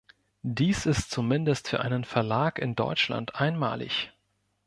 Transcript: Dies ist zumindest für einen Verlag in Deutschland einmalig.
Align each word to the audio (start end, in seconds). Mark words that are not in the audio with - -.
Dies 0.41 0.87
ist 0.87 1.11
zumindest 1.11 1.67
für 1.67 1.81
einen 1.81 2.05
Verlag 2.05 2.57
in 2.57 2.73
Deutschland 2.73 3.35
einmalig. 3.35 4.11